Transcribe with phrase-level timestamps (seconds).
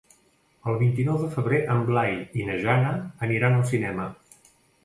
[0.71, 2.97] El vint-i-nou de febrer en Blai i na Jana
[3.29, 4.09] aniran al cinema.